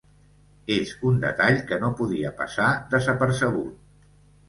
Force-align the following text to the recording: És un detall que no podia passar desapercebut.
És 0.75 0.93
un 1.09 1.19
detall 1.27 1.61
que 1.73 1.81
no 1.85 1.93
podia 2.01 2.35
passar 2.43 2.73
desapercebut. 2.97 3.97